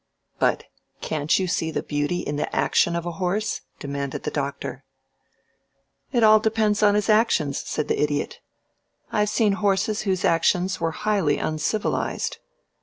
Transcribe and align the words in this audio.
"But 0.39 0.63
can't 1.01 1.37
you 1.37 1.45
see 1.45 1.69
the 1.69 1.83
beauty 1.83 2.21
in 2.21 2.35
the 2.35 2.55
action 2.55 2.95
of 2.95 3.05
a 3.05 3.11
horse?" 3.21 3.61
demanded 3.77 4.23
the 4.23 4.31
Doctor. 4.31 4.83
"It 6.11 6.23
all 6.23 6.39
depends 6.39 6.81
on 6.81 6.95
his 6.95 7.07
actions," 7.07 7.59
said 7.59 7.87
the 7.87 8.01
Idiot. 8.01 8.39
"I've 9.11 9.29
seen 9.29 9.51
horses 9.51 10.01
whose 10.01 10.25
actions 10.25 10.81
were 10.81 10.89
highly 10.89 11.37
uncivilized." 11.37 12.39